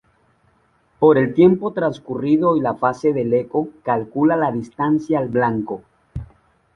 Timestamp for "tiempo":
1.35-1.73